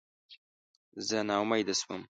[1.07, 2.01] زه ناامیده شوم.